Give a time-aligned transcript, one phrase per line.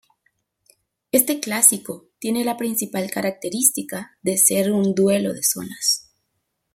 [1.11, 6.09] Este clásico tiene la principal característica de ser un duelo de zonas.